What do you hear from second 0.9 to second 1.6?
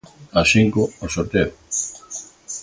o sorteo.